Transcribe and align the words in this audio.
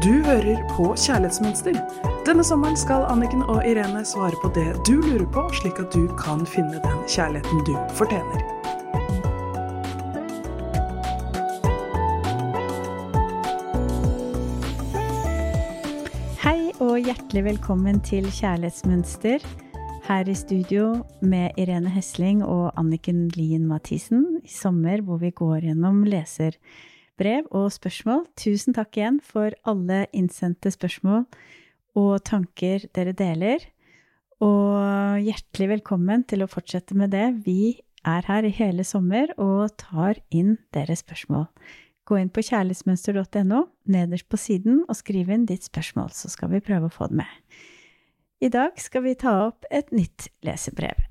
Du 0.00 0.22
hører 0.24 0.62
på 0.72 0.94
Kjærlighetsmønster. 0.96 1.74
Denne 2.24 2.40
sommeren 2.40 2.76
skal 2.80 3.02
Anniken 3.12 3.42
og 3.42 3.58
Irene 3.68 4.00
svare 4.08 4.32
på 4.40 4.48
det 4.56 4.70
du 4.88 4.94
lurer 4.96 5.26
på, 5.28 5.42
slik 5.58 5.76
at 5.82 5.92
du 5.92 6.06
kan 6.16 6.46
finne 6.48 6.80
den 6.80 7.02
kjærligheten 7.04 7.60
du 7.68 7.74
fortjener. 7.98 8.40
Hei 16.40 16.72
og 16.80 16.96
hjertelig 16.96 17.44
velkommen 17.50 18.00
til 18.00 18.32
Kjærlighetsmønster. 18.32 19.44
Her 20.08 20.32
i 20.32 20.38
studio 20.46 21.02
med 21.20 21.60
Irene 21.60 21.92
Hesling 21.92 22.40
og 22.40 22.72
Anniken 22.80 23.26
Lien 23.36 23.68
Mathisen 23.68 24.40
i 24.40 24.48
sommer, 24.48 25.04
hvor 25.04 25.20
vi 25.20 25.28
går 25.28 25.68
gjennom 25.68 26.06
leserbrev 27.20 27.46
og 27.52 27.70
spørsmål. 27.72 28.24
Tusen 28.36 28.74
takk 28.74 28.96
igjen 28.96 29.20
for 29.20 29.52
alle 29.64 30.06
innsendte 30.12 30.70
spørsmål 30.70 31.26
og 31.96 32.24
tanker 32.24 32.86
dere 32.94 33.12
deler. 33.12 33.60
Og 34.40 35.20
hjertelig 35.20 35.68
velkommen 35.68 36.24
til 36.24 36.42
å 36.42 36.48
fortsette 36.48 36.94
med 36.96 37.10
det. 37.12 37.44
Vi 37.44 37.82
er 38.06 38.24
her 38.24 38.44
i 38.44 38.50
hele 38.50 38.84
sommer 38.84 39.34
og 39.36 39.76
tar 39.76 40.16
inn 40.30 40.56
deres 40.72 41.02
spørsmål. 41.04 41.46
Gå 42.08 42.16
inn 42.16 42.30
på 42.32 42.40
kjærlighetsmønster.no, 42.42 43.66
nederst 43.84 44.28
på 44.28 44.38
siden, 44.40 44.84
og 44.88 44.96
skriv 44.96 45.28
inn 45.30 45.44
ditt 45.46 45.68
spørsmål, 45.68 46.10
så 46.10 46.30
skal 46.32 46.50
vi 46.50 46.62
prøve 46.64 46.88
å 46.88 46.94
få 46.94 47.10
det 47.10 47.20
med. 47.20 47.60
I 48.40 48.48
dag 48.48 48.80
skal 48.80 49.04
vi 49.04 49.14
ta 49.14 49.36
opp 49.50 49.68
et 49.70 49.92
nytt 49.92 50.30
lesebrev. 50.42 51.06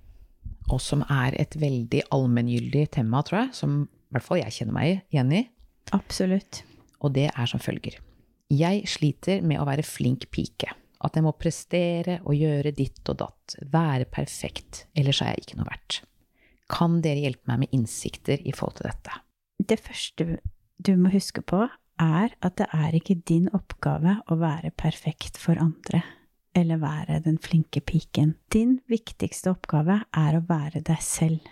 og 0.70 0.78
som 0.82 1.02
er 1.10 1.34
et 1.34 1.56
veldig 1.58 2.04
allmenngyldig 2.14 2.92
tema, 2.94 3.24
tror 3.26 3.40
jeg, 3.40 3.54
som 3.54 3.88
i 3.90 4.14
hvert 4.14 4.24
fall 4.26 4.38
jeg 4.38 4.54
kjenner 4.54 4.74
meg 4.76 5.00
igjen 5.10 5.32
i, 5.34 5.48
Absolutt. 5.96 6.64
og 7.00 7.14
det 7.16 7.30
er 7.32 7.48
som 7.48 7.62
følger. 7.64 7.96
Jeg 8.50 8.88
sliter 8.90 9.44
med 9.46 9.60
å 9.62 9.66
være 9.68 9.86
flink 9.86 10.28
pike. 10.34 10.74
At 11.00 11.16
jeg 11.16 11.24
må 11.24 11.32
prestere 11.40 12.18
og 12.28 12.36
gjøre 12.36 12.74
ditt 12.76 13.08
og 13.08 13.22
datt, 13.22 13.56
være 13.72 14.04
perfekt, 14.12 14.86
ellers 14.98 15.22
er 15.24 15.32
jeg 15.32 15.46
ikke 15.46 15.60
noe 15.62 15.70
verdt. 15.70 16.02
Kan 16.70 17.00
dere 17.06 17.24
hjelpe 17.24 17.48
meg 17.48 17.62
med 17.64 17.76
innsikter 17.78 18.42
i 18.44 18.52
forhold 18.52 18.82
til 18.82 18.90
dette? 18.90 19.22
Det 19.64 19.80
første 19.80 20.28
du 20.76 20.92
må 21.00 21.12
huske 21.14 21.42
på, 21.42 21.62
er 22.00 22.36
at 22.44 22.58
det 22.60 22.68
er 22.76 22.96
ikke 23.00 23.20
din 23.28 23.48
oppgave 23.56 24.18
å 24.28 24.40
være 24.40 24.74
perfekt 24.76 25.40
for 25.40 25.60
andre, 25.60 26.04
eller 26.56 26.82
være 26.84 27.22
den 27.24 27.40
flinke 27.40 27.80
piken. 27.80 28.36
Din 28.52 28.80
viktigste 28.92 29.54
oppgave 29.54 30.02
er 30.12 30.36
å 30.36 30.44
være 30.48 30.84
deg 30.84 31.04
selv. 31.04 31.48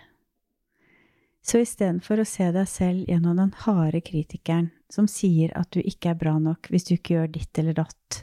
Så 1.44 1.62
istedenfor 1.64 2.20
å 2.20 2.28
se 2.28 2.50
deg 2.52 2.68
selv 2.68 3.08
gjennom 3.08 3.38
den 3.38 3.54
harde 3.64 4.00
kritikeren 4.04 4.70
som 4.92 5.08
sier 5.10 5.52
at 5.56 5.70
du 5.72 5.80
ikke 5.80 6.12
er 6.12 6.20
bra 6.20 6.34
nok 6.42 6.68
hvis 6.72 6.88
du 6.88 6.94
ikke 6.96 7.14
gjør 7.14 7.32
ditt 7.36 7.60
eller 7.60 7.76
datt, 7.78 8.22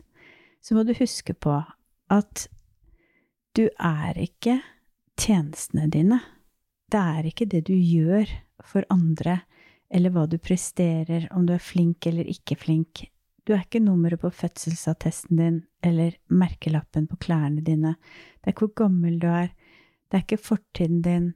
så 0.62 0.76
må 0.76 0.84
du 0.86 0.96
huske 0.98 1.34
på 1.34 1.60
at 2.14 2.48
du 3.56 3.68
er 3.80 4.18
ikke 4.20 4.60
tjenestene 5.20 5.88
dine. 5.92 6.20
Det 6.92 7.02
er 7.02 7.28
ikke 7.30 7.48
det 7.50 7.66
du 7.70 7.74
gjør 7.74 8.30
for 8.66 8.86
andre, 8.94 9.40
eller 9.90 10.12
hva 10.12 10.26
du 10.30 10.38
presterer, 10.42 11.30
om 11.32 11.46
du 11.48 11.54
er 11.56 11.64
flink 11.64 12.06
eller 12.10 12.28
ikke 12.30 12.58
flink. 12.60 13.06
Du 13.46 13.54
er 13.54 13.62
ikke 13.62 13.84
nummeret 13.84 14.24
på 14.24 14.32
fødselsattesten 14.34 15.38
din 15.38 15.58
eller 15.86 16.18
merkelappen 16.34 17.06
på 17.08 17.20
klærne 17.22 17.62
dine. 17.66 17.94
Det 18.42 18.50
er 18.50 18.56
ikke 18.56 18.68
hvor 18.68 18.80
gammel 18.88 19.20
du 19.22 19.28
er. 19.30 19.52
Det 20.10 20.18
er 20.18 20.26
ikke 20.26 20.42
fortiden 20.42 21.04
din. 21.06 21.28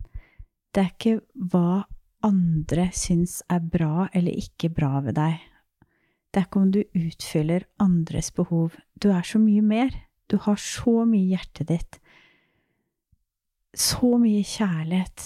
Det 0.74 0.82
er 0.84 0.92
ikke 0.94 1.16
hva 1.52 1.84
andre 2.26 2.90
syns 2.96 3.40
er 3.50 3.64
bra 3.64 4.08
eller 4.14 4.36
ikke 4.38 4.70
bra 4.74 5.00
ved 5.06 5.18
deg. 5.18 5.40
Det 6.30 6.42
er 6.42 6.46
ikke 6.46 6.62
om 6.62 6.72
du 6.74 6.84
utfyller 6.84 7.66
andres 7.82 8.30
behov. 8.36 8.76
Du 9.02 9.10
er 9.10 9.26
så 9.26 9.42
mye 9.42 9.64
mer. 9.66 9.96
Du 10.30 10.38
har 10.38 10.60
så 10.62 11.06
mye 11.10 11.26
i 11.26 11.34
hjertet 11.34 11.72
ditt. 11.72 12.00
Så 13.74 14.18
mye 14.22 14.44
kjærlighet. 14.46 15.26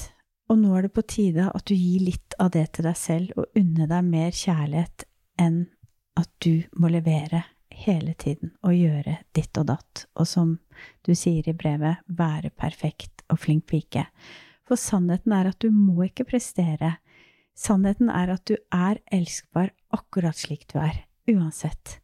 Og 0.52 0.60
nå 0.62 0.76
er 0.78 0.86
det 0.86 0.94
på 0.96 1.04
tide 1.08 1.50
at 1.50 1.66
du 1.68 1.74
gir 1.76 2.06
litt 2.08 2.36
av 2.40 2.54
det 2.56 2.70
til 2.76 2.88
deg 2.88 2.96
selv 3.00 3.36
og 3.40 3.60
unner 3.60 3.90
deg 3.90 4.08
mer 4.08 4.32
kjærlighet 4.36 5.08
enn 5.42 5.66
at 6.20 6.30
du 6.46 6.64
må 6.78 6.92
levere 6.94 7.42
hele 7.74 8.14
tiden 8.20 8.54
og 8.62 8.76
gjøre 8.78 9.18
ditt 9.34 9.58
og 9.58 9.66
datt, 9.72 10.04
og 10.14 10.28
som 10.30 10.58
du 11.08 11.16
sier 11.18 11.48
i 11.50 11.56
brevet, 11.58 12.04
være 12.06 12.54
perfekt 12.54 13.24
og 13.34 13.42
flink 13.42 13.66
pike. 13.72 14.06
For 14.68 14.80
sannheten 14.80 15.34
er 15.36 15.50
at 15.52 15.60
du 15.64 15.70
må 15.72 16.06
ikke 16.08 16.28
prestere. 16.28 16.98
Sannheten 17.56 18.10
er 18.10 18.32
at 18.34 18.46
du 18.50 18.56
er 18.72 19.02
elskbar 19.14 19.74
akkurat 19.94 20.38
slik 20.40 20.66
du 20.72 20.80
er, 20.82 21.04
uansett. 21.30 22.00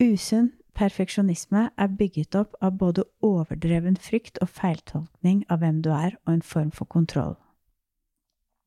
Usunn 0.00 0.52
perfeksjonisme 0.76 1.70
er 1.80 1.96
bygget 1.98 2.36
opp 2.36 2.56
av 2.64 2.76
både 2.80 3.06
overdreven 3.24 3.96
frykt 4.00 4.38
og 4.44 4.50
feiltolkning 4.52 5.42
av 5.52 5.62
hvem 5.62 5.80
du 5.84 5.90
er, 5.94 6.18
og 6.26 6.36
en 6.36 6.44
form 6.44 6.72
for 6.74 6.88
kontroll. 6.92 7.36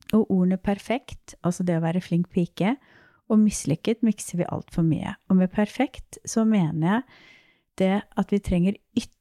Og 0.09 0.25
ordene 0.25 0.57
perfekt, 0.57 1.35
altså 1.45 1.63
det 1.63 1.77
å 1.77 1.83
være 1.85 2.01
flink 2.01 2.31
pike, 2.33 2.75
og 3.29 3.41
mislykket 3.43 4.01
mikser 4.01 4.41
vi 4.41 4.49
altfor 4.49 4.85
mye. 4.85 5.13
Og 5.29 5.37
med 5.37 5.53
perfekt 5.53 6.17
så 6.25 6.47
mener 6.49 6.87
jeg 6.89 7.03
det 7.79 7.95
at 8.17 8.33
vi 8.33 8.41
trenger 8.43 8.79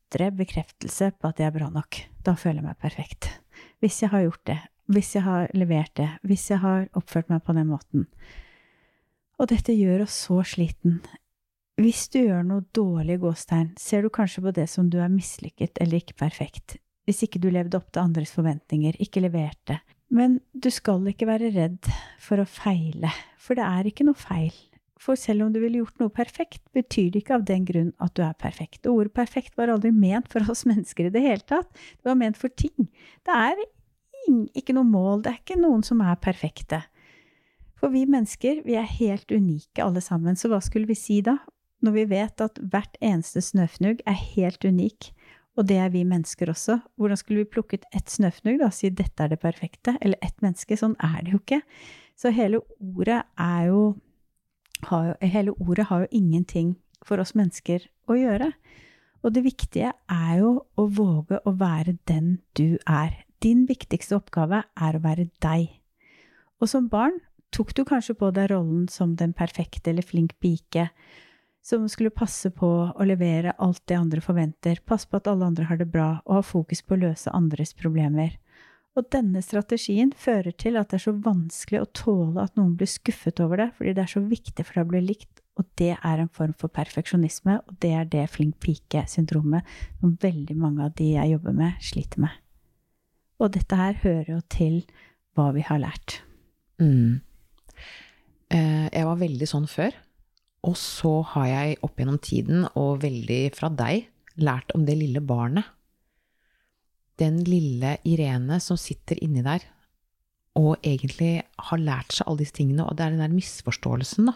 ytre 0.09 0.31
bekreftelse 0.33 1.13
på 1.21 1.29
at 1.29 1.41
jeg 1.41 1.51
er 1.51 1.57
bra 1.59 1.69
nok. 1.73 2.01
Da 2.25 2.35
føler 2.35 2.63
jeg 2.63 2.69
meg 2.69 2.81
perfekt. 2.81 3.29
Hvis 3.81 4.01
jeg 4.03 4.11
har 4.11 4.25
gjort 4.25 4.45
det, 4.49 4.59
hvis 4.89 5.15
jeg 5.15 5.23
har 5.23 5.49
levert 5.55 5.95
det, 6.01 6.09
hvis 6.25 6.51
jeg 6.51 6.63
har 6.63 6.89
oppført 6.97 7.29
meg 7.29 7.43
på 7.45 7.53
den 7.53 7.69
måten. 7.69 8.07
Og 9.39 9.51
dette 9.53 9.77
gjør 9.77 10.07
oss 10.07 10.17
så 10.27 10.41
sliten. 10.43 11.03
Hvis 11.79 12.09
du 12.11 12.23
gjør 12.25 12.43
noe 12.43 12.65
dårlig 12.75 13.21
gåstegn, 13.23 13.75
ser 13.79 14.03
du 14.03 14.11
kanskje 14.11 14.43
på 14.43 14.55
det 14.57 14.67
som 14.71 14.89
du 14.91 14.99
er 14.99 15.13
mislykket 15.13 15.79
eller 15.79 16.01
ikke 16.01 16.17
perfekt. 16.25 16.79
Hvis 17.07 17.23
ikke 17.25 17.41
du 17.41 17.51
levde 17.53 17.79
opp 17.79 17.93
til 17.93 18.03
andres 18.03 18.33
forventninger, 18.35 18.99
ikke 18.99 19.23
leverte. 19.23 19.79
Men 20.11 20.41
du 20.57 20.71
skal 20.73 21.05
ikke 21.07 21.29
være 21.29 21.53
redd 21.55 21.87
for 22.25 22.41
å 22.41 22.49
feile, 22.49 23.13
for 23.39 23.57
det 23.57 23.69
er 23.69 23.89
ikke 23.89 24.09
noe 24.09 24.19
feil. 24.19 24.57
For 24.99 25.19
selv 25.19 25.47
om 25.47 25.53
du 25.55 25.61
ville 25.63 25.81
gjort 25.81 26.01
noe 26.03 26.13
perfekt, 26.13 26.63
betyr 26.75 27.13
det 27.15 27.23
ikke 27.23 27.39
av 27.39 27.47
den 27.49 27.65
grunn 27.69 27.93
at 28.03 28.15
du 28.19 28.23
er 28.27 28.37
perfekt. 28.39 28.83
Og 28.87 29.05
ordet 29.05 29.15
perfekt 29.17 29.59
var 29.59 29.71
aldri 29.73 29.93
ment 29.95 30.31
for 30.33 30.45
oss 30.51 30.67
mennesker 30.71 31.09
i 31.09 31.15
det 31.15 31.25
hele 31.25 31.45
tatt. 31.47 31.71
Det 31.73 32.11
var 32.11 32.19
ment 32.19 32.41
for 32.41 32.53
ting. 32.53 32.91
Det 33.27 33.35
er 33.35 33.63
ikke 34.59 34.75
noe 34.77 34.89
mål, 34.89 35.23
det 35.25 35.33
er 35.33 35.41
ikke 35.41 35.61
noen 35.61 35.85
som 35.87 36.03
er 36.05 36.19
perfekte. 36.21 36.83
For 37.79 37.95
vi 37.95 38.03
mennesker, 38.11 38.65
vi 38.67 38.75
er 38.77 38.89
helt 38.99 39.31
unike 39.31 39.85
alle 39.85 40.03
sammen, 40.03 40.37
så 40.37 40.51
hva 40.51 40.59
skulle 40.65 40.91
vi 40.91 40.99
si 40.99 41.21
da? 41.25 41.39
Når 41.87 41.95
vi 41.95 42.05
vet 42.11 42.43
at 42.43 42.59
hvert 42.59 42.97
eneste 42.99 43.41
snøfnugg 43.45 44.03
er 44.03 44.19
helt 44.35 44.65
unik, 44.67 45.13
og 45.59 45.67
det 45.67 45.79
er 45.83 45.91
vi 45.91 46.05
mennesker 46.07 46.51
også. 46.51 46.79
Hvordan 46.99 47.19
skulle 47.19 47.43
vi 47.43 47.53
plukket 47.55 47.87
ett 47.95 48.11
snøfnugg 48.11 48.63
og 48.63 48.75
si 48.75 48.91
dette 48.95 49.25
er 49.25 49.33
det 49.33 49.41
perfekte, 49.43 49.97
eller 50.01 50.19
ett 50.23 50.37
menneske? 50.43 50.79
Sånn 50.79 50.95
er 51.03 51.23
det 51.23 51.35
jo 51.35 51.41
ikke. 51.41 51.61
Så 52.19 52.31
hele 52.35 52.61
ordet 52.79 53.25
er 53.39 53.65
jo, 53.71 53.81
jo 54.83 55.15
Hele 55.21 55.55
ordet 55.59 55.87
har 55.87 56.01
jo 56.01 56.09
ingenting 56.11 56.77
for 57.05 57.21
oss 57.21 57.35
mennesker 57.35 57.87
å 58.09 58.17
gjøre. 58.19 58.53
Og 59.23 59.35
det 59.35 59.45
viktige 59.45 59.93
er 60.09 60.35
jo 60.39 60.53
å 60.79 60.87
våge 60.87 61.41
å 61.45 61.55
være 61.59 61.99
den 62.07 62.39
du 62.55 62.79
er. 62.87 63.25
Din 63.43 63.67
viktigste 63.67 64.17
oppgave 64.17 64.65
er 64.77 64.97
å 64.97 65.03
være 65.03 65.29
deg. 65.43 65.69
Og 66.61 66.69
som 66.69 66.89
barn 66.89 67.21
tok 67.55 67.75
du 67.75 67.85
kanskje 67.85 68.15
på 68.19 68.31
deg 68.35 68.51
rollen 68.53 68.89
som 68.89 69.15
den 69.17 69.33
perfekte 69.33 69.91
eller 69.91 70.07
flink 70.07 70.37
pike 70.43 70.89
som 71.69 71.89
skulle 71.91 72.15
passe 72.15 72.51
på 72.55 72.69
å 72.95 73.07
levere 73.07 73.53
alt 73.61 73.83
det 73.91 73.99
andre 73.99 74.23
forventer, 74.25 74.81
passe 74.87 75.09
på 75.09 75.19
at 75.19 75.29
alle 75.29 75.49
andre 75.51 75.67
har 75.69 75.77
det 75.81 75.91
bra, 75.93 76.23
og 76.25 76.39
ha 76.39 76.45
fokus 76.47 76.81
på 76.81 76.97
å 76.97 77.03
løse 77.03 77.33
andres 77.37 77.75
problemer. 77.77 78.39
Og 78.99 79.07
denne 79.15 79.39
strategien 79.47 80.11
fører 80.17 80.51
til 80.59 80.79
at 80.81 80.91
det 80.91 80.99
er 80.99 81.05
så 81.05 81.15
vanskelig 81.15 81.85
å 81.85 81.91
tåle 81.95 82.43
at 82.43 82.57
noen 82.59 82.73
blir 82.79 82.91
skuffet 82.91 83.39
over 83.45 83.61
det, 83.63 83.69
fordi 83.77 83.93
det 83.95 84.03
er 84.03 84.11
så 84.11 84.23
viktig 84.27 84.65
for 84.67 84.81
deg 84.81 84.89
å 84.89 84.91
bli 84.91 85.03
likt, 85.13 85.43
og 85.59 85.67
det 85.79 85.93
er 85.95 86.23
en 86.23 86.31
form 86.35 86.55
for 86.59 86.71
perfeksjonisme, 86.75 87.61
og 87.63 87.79
det 87.83 87.93
er 87.95 88.11
det 88.11 88.25
flink 88.35 88.59
pike-syndromet 88.63 89.67
som 90.01 90.17
veldig 90.23 90.57
mange 90.59 90.87
av 90.87 90.97
de 90.99 91.13
jeg 91.13 91.35
jobber 91.37 91.55
med, 91.61 91.79
sliter 91.83 92.25
med. 92.27 92.35
Og 93.39 93.55
dette 93.55 93.79
her 93.79 93.95
hører 94.03 94.33
jo 94.33 94.41
til 94.51 94.81
hva 95.39 95.53
vi 95.55 95.63
har 95.67 95.79
lært. 95.83 96.21
Mm. 96.83 97.23
Jeg 98.51 99.07
var 99.07 99.19
veldig 99.21 99.47
sånn 99.51 99.71
før. 99.71 99.95
Og 100.67 100.75
så 100.79 101.21
har 101.37 101.47
jeg 101.47 101.79
opp 101.87 102.01
gjennom 102.01 102.19
tiden, 102.19 102.67
og 102.75 103.05
veldig 103.05 103.43
fra 103.55 103.71
deg, 103.71 104.09
lært 104.43 104.75
om 104.75 104.87
det 104.89 104.99
lille 104.99 105.23
barnet. 105.23 105.71
Den 107.19 107.43
lille 107.47 107.97
Irene 108.07 108.61
som 108.63 108.79
sitter 108.81 109.19
inni 109.25 109.43
der 109.47 109.65
og 110.59 110.81
egentlig 110.83 111.45
har 111.69 111.79
lært 111.79 112.17
seg 112.17 112.27
alle 112.27 112.43
disse 112.43 112.57
tingene, 112.57 112.83
og 112.83 112.97
det 112.99 113.05
er 113.05 113.15
den 113.15 113.23
der 113.23 113.31
misforståelsen, 113.31 114.31
da. 114.31 114.35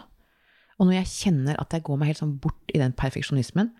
Og 0.79 0.87
når 0.87 1.01
jeg 1.01 1.11
kjenner 1.11 1.59
at 1.61 1.73
jeg 1.75 1.83
går 1.85 1.99
meg 1.99 2.11
helt 2.11 2.21
sånn 2.21 2.37
bort 2.41 2.71
i 2.73 2.79
den 2.81 2.95
perfeksjonismen, 2.97 3.73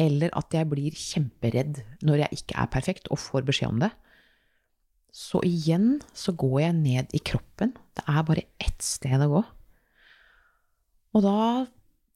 eller 0.00 0.32
at 0.38 0.54
jeg 0.56 0.68
blir 0.70 0.96
kjemperedd 0.96 1.82
når 2.06 2.24
jeg 2.24 2.40
ikke 2.40 2.56
er 2.62 2.70
perfekt 2.72 3.10
og 3.12 3.20
får 3.20 3.44
beskjed 3.48 3.74
om 3.74 3.82
det, 3.84 3.90
så 5.12 5.42
igjen 5.44 5.98
så 6.16 6.32
går 6.32 6.58
jeg 6.62 6.78
ned 6.78 7.12
i 7.12 7.20
kroppen. 7.20 7.74
Det 7.92 8.04
er 8.08 8.24
bare 8.24 8.46
ett 8.62 8.80
sted 8.84 9.20
å 9.20 9.28
gå. 9.34 9.42
Og 11.12 11.26
da 11.26 11.38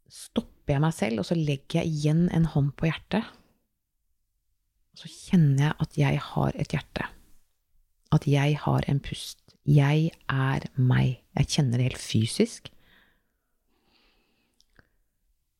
stopper 0.08 0.76
jeg 0.76 0.84
meg 0.86 0.94
selv, 0.96 1.20
og 1.20 1.28
så 1.28 1.36
legger 1.36 1.82
jeg 1.82 1.92
igjen 1.92 2.24
en 2.32 2.48
hånd 2.54 2.72
på 2.80 2.88
hjertet. 2.88 3.28
Så 4.96 5.10
kjenner 5.12 5.68
jeg 5.68 5.76
at 5.84 5.98
jeg 6.00 6.20
har 6.30 6.56
et 6.56 6.72
hjerte. 6.72 7.08
At 8.14 8.26
jeg 8.30 8.56
har 8.62 8.86
en 8.88 9.00
pust. 9.04 9.42
Jeg 9.66 10.12
er 10.30 10.68
meg. 10.78 11.20
Jeg 11.36 11.50
kjenner 11.52 11.78
det 11.80 11.90
helt 11.90 12.00
fysisk. 12.00 12.70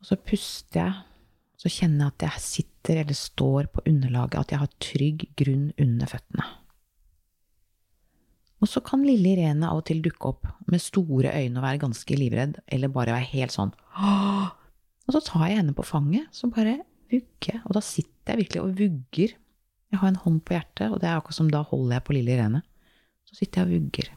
Og 0.00 0.08
så 0.08 0.18
puster 0.22 0.80
jeg, 0.80 0.94
så 1.56 1.72
kjenner 1.72 2.06
jeg 2.06 2.14
at 2.14 2.24
jeg 2.28 2.44
sitter 2.44 3.00
eller 3.02 3.18
står 3.18 3.68
på 3.72 3.82
underlaget, 3.90 4.38
at 4.38 4.54
jeg 4.54 4.62
har 4.62 4.78
trygg 4.82 5.26
grunn 5.40 5.66
under 5.82 6.08
føttene. 6.10 6.46
Og 8.62 8.70
så 8.70 8.80
kan 8.84 9.02
lille 9.04 9.34
Irene 9.34 9.68
av 9.68 9.82
og 9.82 9.88
til 9.88 10.00
dukke 10.04 10.30
opp 10.30 10.46
med 10.70 10.80
store 10.80 11.34
øyne 11.34 11.60
og 11.60 11.66
være 11.66 11.82
ganske 11.82 12.16
livredd, 12.16 12.60
eller 12.72 12.92
bare 12.92 13.12
være 13.12 13.32
helt 13.34 13.52
sånn 13.52 13.74
Åh! 14.00 14.54
Og 15.06 15.14
så 15.14 15.20
tar 15.22 15.44
jeg 15.50 15.60
henne 15.60 15.74
på 15.76 15.84
fanget, 15.86 16.30
så 16.34 16.48
bare 16.50 16.80
vugger 17.12 17.60
Og 17.64 17.76
da 17.76 17.82
sitter 17.84 18.34
jeg 18.34 18.42
virkelig 18.44 18.62
og 18.62 18.78
vugger. 18.78 19.34
Jeg 19.92 20.00
har 20.02 20.10
en 20.10 20.22
hånd 20.24 20.40
på 20.44 20.56
hjertet, 20.56 20.90
og 20.90 20.98
det 21.00 21.08
er 21.08 21.18
akkurat 21.18 21.38
som 21.38 21.50
da 21.52 21.62
holder 21.62 21.98
jeg 21.98 22.06
på 22.06 22.16
lille 22.16 22.34
Irene. 22.34 22.62
Så 23.26 23.38
sitter 23.38 23.62
jeg 23.62 23.68
og 23.68 23.74
vugger. 23.76 24.10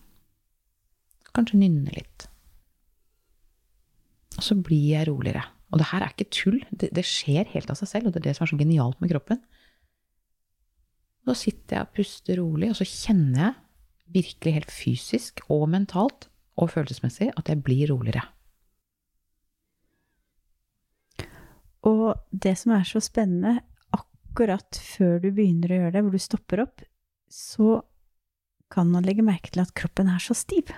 Kanskje 1.36 1.60
nynner 1.62 1.94
litt. 1.94 2.26
Og 4.40 4.46
så 4.46 4.58
blir 4.58 4.96
jeg 4.96 5.10
roligere. 5.10 5.44
Og 5.70 5.82
det 5.82 5.90
her 5.92 6.04
er 6.04 6.14
ikke 6.14 6.32
tull. 6.34 6.60
Det, 6.72 6.90
det 6.96 7.06
skjer 7.06 7.50
helt 7.54 7.70
av 7.70 7.78
seg 7.78 7.92
selv, 7.92 8.10
og 8.10 8.16
det 8.16 8.24
er 8.24 8.30
det 8.30 8.36
som 8.38 8.48
er 8.48 8.52
så 8.54 8.60
genialt 8.60 9.02
med 9.04 9.12
kroppen. 9.14 9.42
Så 11.28 11.36
sitter 11.44 11.78
jeg 11.78 11.86
og 11.86 11.96
puster 12.00 12.42
rolig, 12.42 12.72
og 12.72 12.80
så 12.80 12.88
kjenner 12.90 13.44
jeg 13.44 13.58
virkelig 14.16 14.56
helt 14.56 14.74
fysisk 14.74 15.44
og 15.54 15.68
mentalt 15.70 16.30
og 16.60 16.72
følelsesmessig 16.74 17.30
at 17.38 17.52
jeg 17.52 17.62
blir 17.66 17.92
roligere. 17.92 18.26
Og 21.88 22.20
det 22.32 22.56
som 22.60 22.74
er 22.76 22.88
så 22.88 23.02
spennende, 23.04 23.62
akkurat 23.96 24.80
før 24.84 25.20
du 25.24 25.30
begynner 25.32 25.72
å 25.72 25.80
gjøre 25.82 25.96
det, 25.96 26.04
hvor 26.04 26.16
du 26.16 26.24
stopper 26.24 26.64
opp, 26.66 26.84
så 27.32 27.80
kan 28.74 28.92
man 28.92 29.06
legge 29.06 29.26
merke 29.26 29.52
til 29.54 29.64
at 29.64 29.74
kroppen 29.78 30.10
er 30.12 30.22
så 30.22 30.36
stiv. 30.38 30.74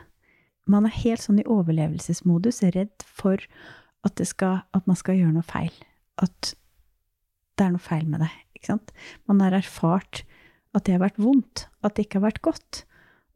Man 0.69 0.85
er 0.87 0.99
helt 1.01 1.23
sånn 1.23 1.41
i 1.41 1.47
overlevelsesmodus, 1.49 2.61
redd 2.75 3.05
for 3.05 3.41
at, 4.07 4.21
skal, 4.27 4.61
at 4.71 4.87
man 4.89 4.99
skal 4.99 5.17
gjøre 5.17 5.35
noe 5.35 5.47
feil. 5.47 5.73
At 6.21 6.53
det 7.57 7.65
er 7.65 7.73
noe 7.75 7.83
feil 7.83 8.07
med 8.09 8.23
det. 8.23 8.31
Ikke 8.55 8.71
sant? 8.73 8.93
Man 9.29 9.41
har 9.43 9.57
erfart 9.57 10.23
at 10.77 10.85
det 10.85 10.95
har 10.95 11.03
vært 11.03 11.19
vondt, 11.21 11.65
at 11.83 11.97
det 11.97 12.07
ikke 12.07 12.21
har 12.21 12.29
vært 12.29 12.43
godt. 12.45 12.83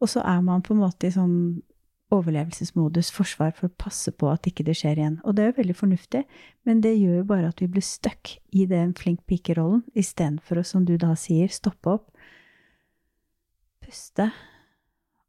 Og 0.03 0.12
så 0.12 0.23
er 0.23 0.44
man 0.45 0.63
på 0.63 0.75
en 0.75 0.83
måte 0.83 1.09
i 1.09 1.15
sånn 1.15 1.38
overlevelsesmodus, 2.13 3.09
forsvar, 3.15 3.53
for 3.57 3.69
å 3.69 3.77
passe 3.81 4.11
på 4.13 4.29
at 4.29 4.45
ikke 4.49 4.65
det 4.67 4.77
skjer 4.77 4.99
igjen. 5.01 5.17
Og 5.25 5.35
det 5.35 5.43
er 5.43 5.51
jo 5.51 5.59
veldig 5.59 5.77
fornuftig, 5.79 6.23
men 6.67 6.81
det 6.83 6.93
gjør 6.95 7.21
jo 7.21 7.27
bare 7.31 7.49
at 7.49 7.61
vi 7.63 7.69
blir 7.71 7.85
stuck 7.85 8.35
i 8.53 8.67
den 8.69 8.93
flink 8.97 9.23
pike-rollen, 9.29 9.83
istedenfor 9.97 10.61
å, 10.61 10.65
som 10.67 10.85
du 10.85 10.95
da 11.01 11.15
sier, 11.19 11.49
stoppe 11.53 11.97
opp, 11.97 12.09
puste. 13.85 14.29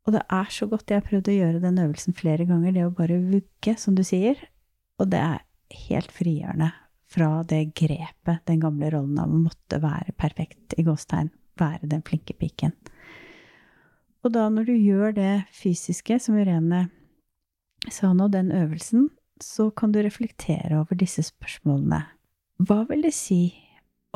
Og 0.06 0.14
det 0.14 0.22
er 0.32 0.50
så 0.54 0.68
godt. 0.70 0.90
Jeg 0.90 1.00
har 1.00 1.08
prøvd 1.08 1.30
å 1.32 1.36
gjøre 1.36 1.62
den 1.64 1.80
øvelsen 1.82 2.16
flere 2.16 2.46
ganger, 2.48 2.74
det 2.76 2.84
å 2.86 2.94
bare 2.94 3.18
vugge, 3.24 3.76
som 3.80 3.96
du 3.96 4.04
sier. 4.06 4.38
Og 5.00 5.10
det 5.12 5.20
er 5.20 5.42
helt 5.88 6.12
frigjørende 6.14 6.70
fra 7.10 7.30
det 7.46 7.70
grepet, 7.78 8.42
den 8.48 8.62
gamle 8.62 8.90
rollen 8.92 9.18
av 9.22 9.32
å 9.32 9.40
måtte 9.40 9.80
være 9.82 10.14
perfekt, 10.18 10.76
i 10.78 10.84
gåstegn, 10.86 11.30
være 11.58 11.90
den 11.90 12.04
flinke 12.06 12.36
piken. 12.38 12.74
Og 14.26 14.32
da 14.34 14.48
når 14.50 14.66
du 14.66 14.72
gjør 14.74 15.12
det 15.14 15.32
fysiske, 15.54 16.16
som 16.18 16.34
Irene 16.34 16.88
sa 17.86 18.10
nå, 18.10 18.26
den 18.34 18.50
øvelsen, 18.50 19.12
så 19.38 19.68
kan 19.70 19.92
du 19.94 20.00
reflektere 20.02 20.80
over 20.80 20.98
disse 20.98 21.22
spørsmålene. 21.28 22.00
Hva 22.66 22.80
vil 22.88 23.06
det 23.06 23.14
si 23.14 23.54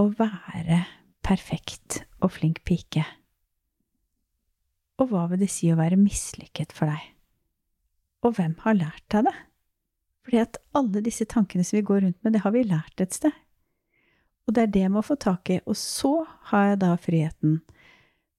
å 0.00 0.08
være 0.18 0.80
perfekt 1.22 2.00
og 2.18 2.34
flink 2.40 2.58
pike? 2.66 3.04
Og 4.98 5.12
hva 5.12 5.28
vil 5.30 5.44
det 5.44 5.52
si 5.54 5.70
å 5.70 5.78
være 5.78 6.00
mislykket 6.00 6.74
for 6.74 6.90
deg? 6.90 7.06
Og 8.26 8.34
hvem 8.34 8.58
har 8.66 8.80
lært 8.82 9.06
deg 9.14 9.30
det? 9.30 9.38
Fordi 10.26 10.42
at 10.42 10.58
alle 10.74 11.06
disse 11.06 11.24
tankene 11.30 11.62
som 11.62 11.78
vi 11.78 11.86
går 11.86 12.02
rundt 12.08 12.18
med, 12.24 12.34
det 12.34 12.42
har 12.42 12.56
vi 12.56 12.66
lært 12.66 12.98
et 13.00 13.14
sted. 13.14 13.36
Og 14.48 14.56
det 14.56 14.66
er 14.66 14.74
det 14.74 14.88
jeg 14.88 14.92
må 14.98 15.06
få 15.06 15.14
tak 15.22 15.54
i. 15.54 15.62
Og 15.70 15.78
så 15.78 16.24
har 16.50 16.72
jeg 16.72 16.82
da 16.82 16.96
friheten, 16.98 17.60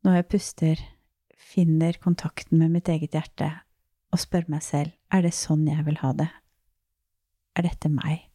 når 0.03 0.19
jeg 0.19 0.33
puster 0.35 0.89
finner 1.51 1.97
kontakten 1.99 2.61
med 2.61 2.71
mitt 2.77 2.89
eget 2.91 3.15
hjerte 3.17 3.49
og 4.11 4.21
spør 4.21 4.47
meg 4.51 4.63
selv 4.63 4.93
er 5.11 5.25
det 5.25 5.33
sånn 5.35 5.65
jeg 5.67 5.83
vil 5.87 5.99
ha 6.03 6.13
det? 6.15 6.29
Er 7.57 7.67
dette 7.67 7.91
meg? 7.91 8.27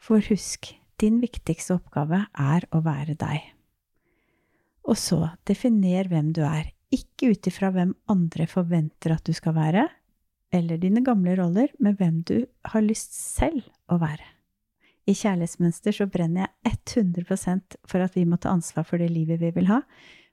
For 0.00 0.22
husk, 0.30 0.70
din 1.00 1.18
viktigste 1.20 1.76
oppgave 1.76 2.22
er 2.32 2.64
å 2.72 2.80
være 2.84 3.16
deg. 3.20 3.42
Og 4.86 4.96
så, 5.00 5.18
definer 5.48 6.08
hvem 6.08 6.30
du 6.36 6.44
er, 6.46 6.70
ikke 6.94 7.32
ut 7.34 7.48
ifra 7.50 7.72
hvem 7.74 7.92
andre 8.12 8.46
forventer 8.48 9.16
at 9.16 9.26
du 9.26 9.34
skal 9.36 9.56
være, 9.56 9.88
eller 10.54 10.78
dine 10.80 11.02
gamle 11.04 11.34
roller, 11.40 11.72
men 11.82 11.96
hvem 11.98 12.22
du 12.28 12.36
har 12.70 12.84
lyst 12.84 13.16
selv 13.18 13.66
å 13.90 13.98
være. 14.00 14.24
I 15.06 15.14
Kjærlighetsmønster 15.14 15.94
så 15.94 16.06
brenner 16.10 16.48
jeg 16.64 16.78
100% 17.02 17.76
for 17.86 18.02
at 18.02 18.14
vi 18.16 18.24
må 18.26 18.38
ta 18.42 18.54
ansvar 18.54 18.86
for 18.86 19.02
det 19.02 19.10
livet 19.12 19.42
vi 19.42 19.52
vil 19.54 19.68
ha, 19.70 19.82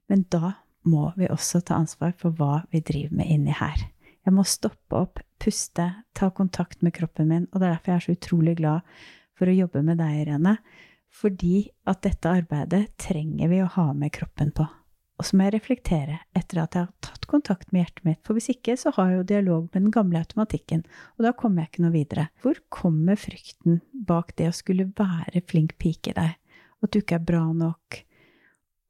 men 0.10 0.24
da 0.34 0.54
må 0.88 1.12
vi 1.18 1.30
også 1.32 1.62
ta 1.66 1.78
ansvar 1.80 2.14
for 2.20 2.36
hva 2.38 2.64
vi 2.72 2.84
driver 2.84 3.20
med 3.20 3.32
inni 3.32 3.56
her. 3.56 3.88
Jeg 4.24 4.36
må 4.36 4.46
stoppe 4.48 4.96
opp, 4.96 5.20
puste, 5.42 5.90
ta 6.16 6.30
kontakt 6.32 6.84
med 6.84 6.96
kroppen 6.96 7.28
min, 7.28 7.48
og 7.52 7.60
det 7.60 7.68
er 7.68 7.76
derfor 7.76 7.92
jeg 7.92 8.00
er 8.00 8.06
så 8.06 8.16
utrolig 8.18 8.56
glad 8.62 8.94
for 9.38 9.50
å 9.50 9.58
jobbe 9.58 9.84
med 9.84 10.00
deg, 10.00 10.22
Irene. 10.24 10.58
Fordi 11.14 11.68
at 11.90 12.02
dette 12.06 12.32
arbeidet 12.32 12.86
trenger 13.02 13.52
vi 13.52 13.60
å 13.62 13.74
ha 13.76 13.92
med 13.94 14.14
kroppen 14.16 14.54
på. 14.56 14.66
Og 15.20 15.28
så 15.28 15.38
må 15.38 15.46
jeg 15.46 15.54
reflektere 15.58 16.18
etter 16.34 16.64
at 16.64 16.76
jeg 16.76 16.88
har 16.88 17.06
tatt 17.06 17.28
kontakt 17.30 17.70
med 17.72 17.84
hjertet 17.84 18.08
mitt, 18.08 18.22
for 18.26 18.38
hvis 18.38 18.50
ikke 18.56 18.76
så 18.80 18.94
har 18.96 19.12
jeg 19.12 19.20
jo 19.20 19.28
dialog 19.30 19.68
med 19.68 19.86
den 19.86 19.94
gamle 19.94 20.24
automatikken, 20.24 20.82
og 21.18 21.28
da 21.28 21.34
kommer 21.38 21.64
jeg 21.64 21.72
ikke 21.72 21.84
noe 21.86 21.94
videre. 21.94 22.26
Hvor 22.42 22.64
kommer 22.74 23.20
frykten 23.20 23.84
bak 23.94 24.34
det 24.40 24.50
å 24.50 24.56
skulle 24.56 24.90
være 24.98 25.44
flink 25.50 25.78
pike 25.82 26.16
der? 26.18 26.34
At 26.84 26.92
du 26.92 27.00
ikke 27.00 27.20
er 27.20 27.28
bra 27.28 27.46
nok? 27.56 28.02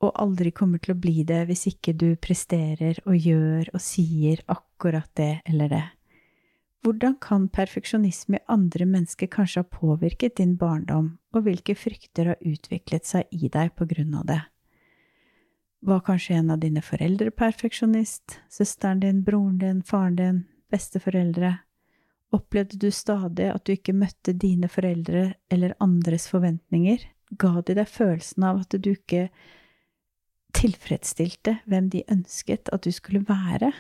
Og 0.04 0.12
aldri 0.20 0.52
kommer 0.52 0.82
til 0.84 0.94
å 0.94 1.00
bli 1.00 1.24
det 1.28 1.46
hvis 1.48 1.68
ikke 1.72 1.96
du 1.96 2.14
presterer 2.20 3.00
og 3.08 3.16
gjør 3.16 3.72
og 3.74 3.82
sier 3.84 4.44
akkurat 4.52 5.10
det 5.20 5.38
eller 5.50 5.72
det. 5.72 5.84
Hvordan 6.84 7.16
kan 7.24 7.46
perfeksjonisme 7.48 8.42
i 8.42 8.46
andre 8.52 8.86
mennesker 8.86 9.30
kanskje 9.32 9.62
ha 9.64 9.70
påvirket 9.72 10.36
din 10.42 10.58
barndom, 10.60 11.14
og 11.32 11.46
hvilke 11.46 11.78
frykter 11.80 12.34
har 12.34 12.42
utviklet 12.44 13.08
seg 13.08 13.30
i 13.32 13.48
deg 13.48 13.72
på 13.78 13.88
grunn 13.88 14.18
av 14.20 14.26
det? 14.28 14.42
Var 15.84 16.04
kanskje 16.04 16.36
en 16.42 16.52
av 16.52 16.60
dine 16.60 16.84
foreldre 16.84 17.32
perfeksjonist, 17.32 18.42
søsteren 18.52 19.00
din, 19.00 19.24
broren 19.24 19.58
din, 19.60 19.82
faren 19.84 20.20
din, 20.20 20.44
besteforeldre? 20.72 21.56
Opplevde 22.36 22.82
du 22.82 22.92
stadig 22.92 23.48
at 23.54 23.64
du 23.64 23.76
ikke 23.78 23.96
møtte 23.96 24.36
dine 24.36 24.68
foreldre 24.72 25.26
eller 25.52 25.76
andres 25.84 26.28
forventninger? 26.32 27.04
Ga 27.40 27.62
de 27.62 27.80
deg 27.80 27.88
følelsen 27.88 28.48
av 28.48 28.64
at 28.66 28.76
du 28.76 28.92
ikke 28.92 29.30
tilfredsstilte 30.56 31.58
hvem 31.70 31.90
de 31.94 32.04
ønsket 32.12 32.72
at 32.74 32.86
du 32.86 32.92
skulle 32.94 33.24
være? 33.28 33.72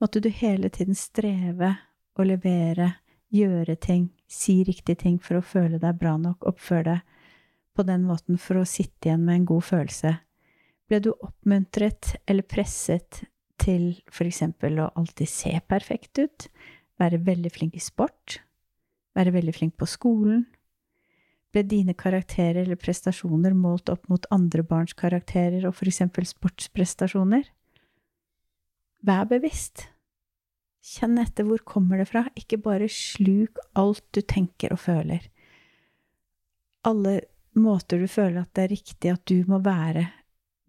Måtte 0.00 0.22
du 0.24 0.30
hele 0.32 0.70
tiden 0.72 0.96
streve 0.96 1.74
og 2.16 2.26
levere, 2.26 2.94
gjøre 3.30 3.76
ting, 3.76 4.08
si 4.26 4.62
riktige 4.66 4.98
ting 5.04 5.18
for 5.22 5.38
å 5.38 5.44
føle 5.44 5.78
deg 5.78 5.98
bra 6.00 6.16
nok, 6.18 6.46
oppføre 6.48 6.86
deg 6.88 7.18
på 7.76 7.84
den 7.86 8.02
måten 8.08 8.40
for 8.40 8.60
å 8.60 8.66
sitte 8.68 9.08
igjen 9.08 9.24
med 9.26 9.42
en 9.42 9.48
god 9.52 9.66
følelse? 9.68 10.14
Ble 10.90 10.98
du 11.04 11.12
oppmuntret 11.12 12.16
eller 12.26 12.48
presset 12.48 13.22
til 13.60 13.92
for 14.10 14.26
eksempel 14.26 14.80
å 14.82 14.90
alltid 14.98 15.30
se 15.30 15.52
perfekt 15.68 16.18
ut, 16.18 16.48
være 17.00 17.20
veldig 17.24 17.52
flink 17.54 17.76
i 17.78 17.84
sport, 17.84 18.40
være 19.16 19.34
veldig 19.36 19.54
flink 19.54 19.76
på 19.78 19.88
skolen, 19.88 20.46
ble 21.50 21.64
dine 21.66 21.94
karakterer 21.98 22.62
eller 22.62 22.78
prestasjoner 22.78 23.54
målt 23.56 23.90
opp 23.92 24.06
mot 24.10 24.26
andre 24.34 24.62
barns 24.66 24.94
karakterer 24.98 25.66
og 25.66 25.74
for 25.78 25.90
eksempel 25.90 26.26
sportsprestasjoner? 26.28 27.48
Vær 29.06 29.26
bevisst. 29.30 29.88
Kjenn 30.80 31.18
etter 31.20 31.44
hvor 31.48 31.60
kommer 31.66 32.00
det 32.00 32.08
fra, 32.08 32.24
ikke 32.38 32.60
bare 32.62 32.88
sluk 32.92 33.60
alt 33.78 34.04
du 34.16 34.22
tenker 34.22 34.72
og 34.72 34.80
føler. 34.80 35.26
Alle 36.88 37.18
måter 37.58 38.00
du 38.00 38.08
føler 38.08 38.40
at 38.42 38.54
det 38.56 38.64
er 38.64 38.74
riktig 38.74 39.12
at 39.12 39.24
du 39.28 39.42
må 39.50 39.60
være, 39.64 40.06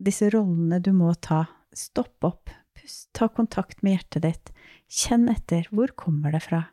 disse 0.02 0.28
rollene 0.34 0.82
du 0.84 0.92
må 0.96 1.14
ta. 1.16 1.46
Stopp 1.72 2.26
opp, 2.28 2.52
pust, 2.76 3.08
ta 3.16 3.30
kontakt 3.32 3.80
med 3.86 3.96
hjertet 3.96 4.26
ditt, 4.26 4.54
kjenn 4.92 5.30
etter 5.32 5.70
hvor 5.72 5.94
kommer 5.96 6.34
det 6.36 6.44
fra, 6.44 6.66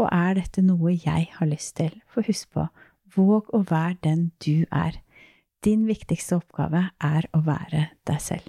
og 0.00 0.08
er 0.10 0.40
dette 0.40 0.64
noe 0.64 0.96
jeg 0.96 1.28
har 1.36 1.50
lyst 1.50 1.76
til? 1.78 1.94
For 2.10 2.26
husk 2.26 2.50
på, 2.56 2.66
Våg 3.14 3.50
å 3.56 3.62
være 3.66 3.98
den 4.04 4.30
du 4.44 4.66
er. 4.70 5.00
Din 5.64 5.84
viktigste 5.88 6.38
oppgave 6.40 6.86
er 7.04 7.26
å 7.36 7.42
være 7.44 7.90
deg 8.08 8.22
selv. 8.22 8.48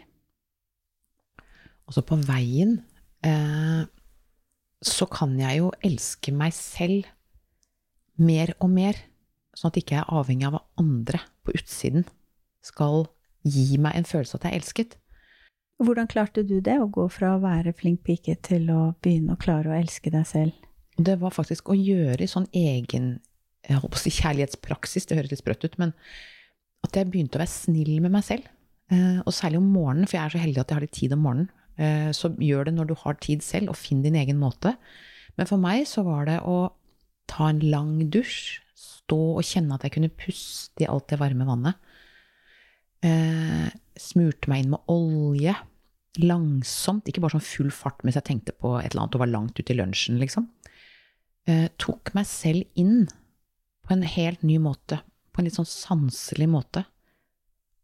Også 1.90 2.04
på 2.08 2.16
veien 2.24 2.78
eh, 3.26 3.84
så 4.82 5.08
kan 5.12 5.34
jeg 5.40 5.60
jo 5.60 5.72
elske 5.84 6.32
meg 6.32 6.54
selv 6.56 7.10
mer 8.22 8.54
og 8.62 8.72
mer, 8.72 8.98
sånn 9.58 9.72
at 9.72 9.78
jeg 9.78 9.88
ikke 9.88 10.00
er 10.00 10.14
avhengig 10.22 10.48
av 10.48 10.56
hva 10.56 10.64
andre 10.80 11.20
på 11.44 11.56
utsiden 11.58 12.06
skal 12.64 13.08
gi 13.44 13.80
meg 13.82 13.98
en 13.98 14.08
følelse 14.08 14.38
av 14.38 14.42
at 14.42 14.48
jeg 14.48 14.54
er 14.54 14.62
elsket. 14.62 14.98
Hvordan 15.82 16.10
klarte 16.10 16.44
du 16.46 16.60
det, 16.62 16.78
å 16.78 16.90
gå 16.94 17.08
fra 17.10 17.36
å 17.36 17.42
være 17.42 17.74
flink 17.74 18.04
pike 18.06 18.38
til 18.46 18.70
å 18.70 18.92
begynne 19.02 19.34
å 19.34 19.42
klare 19.42 19.72
å 19.72 19.78
elske 19.78 20.14
deg 20.14 20.28
selv? 20.30 20.68
Det 21.02 21.16
var 21.18 21.34
faktisk 21.34 21.72
å 21.74 21.78
gjøre 21.78 22.28
sånn 22.30 22.46
egen 22.54 23.16
jeg 23.68 23.82
holdt 23.82 23.98
å 23.98 24.02
si 24.02 24.14
kjærlighetspraksis, 24.16 25.08
det 25.08 25.18
høres 25.20 25.34
litt 25.34 25.42
sprøtt 25.44 25.66
ut, 25.68 25.78
men 25.82 25.94
at 26.86 26.98
jeg 26.98 27.10
begynte 27.12 27.38
å 27.38 27.44
være 27.44 27.54
snill 27.54 27.94
med 28.02 28.14
meg 28.16 28.26
selv. 28.26 28.48
Eh, 28.92 29.20
og 29.24 29.34
særlig 29.36 29.62
om 29.62 29.70
morgenen, 29.72 30.08
for 30.10 30.18
jeg 30.18 30.26
er 30.26 30.34
så 30.34 30.42
heldig 30.42 30.62
at 30.64 30.72
jeg 30.72 30.78
har 30.78 30.86
litt 30.86 30.98
tid 30.98 31.16
om 31.16 31.24
morgenen. 31.26 31.52
Eh, 31.82 32.10
så 32.16 32.32
gjør 32.42 32.68
det 32.68 32.76
når 32.76 32.90
du 32.90 32.96
har 33.04 33.20
tid 33.24 33.46
selv, 33.46 33.72
og 33.72 33.80
finn 33.80 34.02
din 34.04 34.18
egen 34.20 34.40
måte. 34.42 34.76
Men 35.38 35.50
for 35.50 35.62
meg 35.62 35.86
så 35.90 36.04
var 36.08 36.28
det 36.28 36.42
å 36.44 36.74
ta 37.32 37.52
en 37.52 37.62
lang 37.72 37.96
dusj, 38.12 38.60
stå 38.82 39.20
og 39.38 39.46
kjenne 39.46 39.76
at 39.76 39.86
jeg 39.86 39.96
kunne 39.96 40.14
puste 40.16 40.84
i 40.84 40.90
alt 40.90 41.08
det 41.12 41.20
varme 41.22 41.48
vannet. 41.48 41.78
Eh, 43.06 43.70
smurte 44.00 44.52
meg 44.52 44.66
inn 44.66 44.74
med 44.74 44.92
olje. 44.92 45.56
Langsomt, 46.22 47.08
ikke 47.08 47.24
bare 47.24 47.38
sånn 47.38 47.46
full 47.46 47.72
fart 47.72 48.04
mens 48.04 48.18
jeg 48.20 48.28
tenkte 48.28 48.56
på 48.58 48.74
et 48.80 48.92
eller 48.92 49.06
annet 49.06 49.16
og 49.16 49.24
var 49.24 49.32
langt 49.32 49.60
ute 49.62 49.72
i 49.72 49.78
lunsjen, 49.78 50.20
liksom. 50.20 50.50
Tok 51.82 52.12
meg 52.14 52.28
selv 52.30 52.80
inn 52.80 53.08
på 53.92 53.98
en 53.98 54.08
helt 54.08 54.44
ny 54.48 54.56
måte. 54.64 55.02
På 55.36 55.42
en 55.42 55.50
litt 55.50 55.58
sånn 55.58 55.68
sanselig 55.68 56.48
måte. 56.48 56.86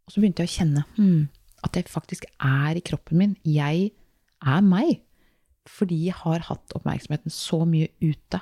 Og 0.08 0.14
så 0.14 0.22
begynte 0.24 0.46
jeg 0.46 0.48
å 0.48 0.56
kjenne 0.56 0.84
mm, 0.96 1.24
at 1.68 1.76
jeg 1.76 1.92
faktisk 1.92 2.30
er 2.40 2.80
i 2.80 2.84
kroppen 2.86 3.20
min. 3.20 3.34
Jeg 3.44 3.90
er 4.40 4.62
meg. 4.64 5.02
Fordi 5.68 5.98
jeg 6.06 6.16
har 6.22 6.46
hatt 6.48 6.76
oppmerksomheten 6.78 7.34
så 7.34 7.66
mye 7.68 7.90
ute. 8.00 8.40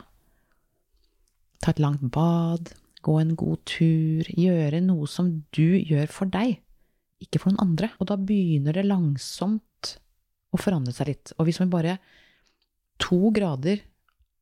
Ta 1.57 1.73
et 1.73 1.81
langt 1.81 2.05
bad, 2.13 2.69
gå 3.01 3.17
en 3.17 3.33
god 3.39 3.63
tur, 3.65 4.29
gjøre 4.29 4.83
noe 4.85 5.09
som 5.09 5.31
du 5.57 5.79
gjør 5.79 6.11
for 6.13 6.29
deg, 6.29 6.59
ikke 7.25 7.41
for 7.41 7.49
noen 7.49 7.65
andre. 7.65 7.89
Og 7.97 8.11
da 8.11 8.19
begynner 8.21 8.77
det 8.77 8.85
langsomt 8.85 9.95
å 10.53 10.61
forandre 10.61 10.93
seg 10.93 11.09
litt. 11.09 11.33
Og 11.39 11.49
hvis 11.49 11.63
vi 11.63 11.69
bare 11.73 11.97
to 13.01 13.33
grader 13.33 13.81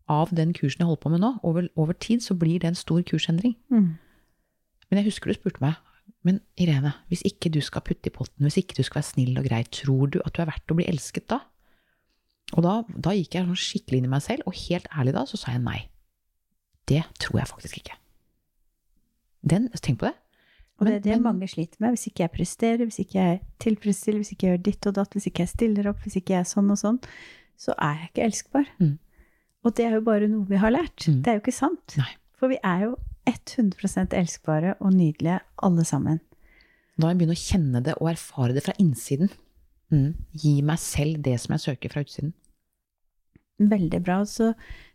av 0.09 0.33
den 0.35 0.53
kursen 0.53 0.79
jeg 0.83 0.87
holder 0.89 1.01
på 1.01 1.09
med 1.13 1.21
nå, 1.23 1.39
over, 1.43 1.67
over 1.75 1.93
tid, 1.93 2.19
så 2.21 2.35
blir 2.35 2.59
det 2.59 2.67
en 2.67 2.75
stor 2.75 3.01
kursendring. 3.01 3.55
Mm. 3.69 3.95
Men 4.89 4.99
jeg 4.99 5.05
husker 5.07 5.31
du 5.31 5.37
spurte 5.37 5.61
meg, 5.63 5.75
men 6.23 6.41
Irene, 6.59 6.93
hvis 7.09 7.23
ikke 7.27 7.51
du 7.51 7.59
skal 7.61 7.81
putte 7.81 8.07
i 8.07 8.13
potten, 8.13 8.43
hvis 8.45 8.57
ikke 8.59 8.75
du 8.77 8.83
skal 8.83 8.99
være 9.01 9.09
snill 9.11 9.37
og 9.39 9.47
grei, 9.47 9.63
tror 9.71 10.11
du 10.11 10.19
at 10.25 10.35
du 10.35 10.41
er 10.43 10.49
verdt 10.51 10.71
å 10.71 10.75
bli 10.75 10.85
elsket 10.91 11.27
da? 11.31 11.39
Og 12.53 12.63
da, 12.63 12.73
da 12.87 13.13
gikk 13.15 13.35
jeg 13.35 13.47
sånn 13.47 13.59
skikkelig 13.59 14.01
inn 14.01 14.07
i 14.09 14.13
meg 14.13 14.21
selv, 14.25 14.43
og 14.45 14.53
helt 14.67 14.87
ærlig 14.93 15.13
da, 15.15 15.23
så 15.25 15.39
sa 15.39 15.55
jeg 15.55 15.63
nei. 15.63 15.79
Det 16.87 17.01
tror 17.23 17.39
jeg 17.39 17.49
faktisk 17.49 17.79
ikke. 17.79 17.95
Den, 19.43 19.69
tenk 19.83 19.99
på 19.99 20.07
det. 20.09 20.15
Og 20.79 20.87
det 20.87 20.93
er 20.95 20.99
det 20.99 21.11
Men- 21.13 21.23
men- 21.23 21.39
mange 21.39 21.47
sliter 21.47 21.77
med. 21.79 21.91
Hvis 21.95 22.07
ikke 22.07 22.23
jeg 22.23 22.31
presterer, 22.31 22.85
hvis 22.85 22.99
ikke 22.99 23.19
jeg 23.19 23.41
tilfredsstiller, 23.59 24.19
hvis 24.19 24.31
ikke 24.31 24.47
jeg 24.47 24.57
gjør 24.57 24.63
ditt 24.63 24.87
og 24.87 24.93
datt, 24.95 25.13
hvis 25.13 25.27
ikke 25.27 25.39
jeg 25.43 25.49
stiller 25.49 25.87
opp, 25.89 25.99
hvis 26.03 26.15
ikke 26.15 26.33
jeg 26.33 26.39
er 26.39 26.49
sånn 26.49 26.71
og 26.71 26.77
sånn, 26.77 26.99
så 27.57 27.73
er 27.77 27.93
jeg 27.99 28.09
ikke 28.09 28.25
elskbar. 28.25 28.65
Mm. 28.79 28.99
Og 29.63 29.73
det 29.77 29.87
er 29.87 29.97
jo 29.97 30.03
bare 30.05 30.27
noe 30.31 30.47
vi 30.49 30.59
har 30.59 30.73
lært. 30.73 31.07
Mm. 31.07 31.21
Det 31.23 31.31
er 31.31 31.39
jo 31.39 31.43
ikke 31.43 31.55
sant. 31.55 31.95
Nei. 31.99 32.11
For 32.39 32.51
vi 32.51 32.59
er 32.67 32.87
jo 32.89 32.93
100% 33.29 34.15
elskbare 34.19 34.75
og 34.79 34.93
nydelige 34.93 35.39
alle 35.63 35.85
sammen. 35.87 36.19
Da 36.93 37.05
må 37.05 37.13
jeg 37.13 37.21
begynne 37.21 37.37
å 37.37 37.43
kjenne 37.43 37.81
det 37.85 37.95
og 37.97 38.11
erfare 38.11 38.53
det 38.55 38.65
fra 38.65 38.75
innsiden. 38.81 39.31
Mm. 39.93 40.13
Gi 40.43 40.57
meg 40.65 40.81
selv 40.81 41.21
det 41.25 41.37
som 41.41 41.55
jeg 41.55 41.65
søker 41.67 41.93
fra 41.93 42.03
utsiden. 42.03 42.33
Veldig 43.63 44.01
bra. 44.03 44.19
Så 44.27 44.51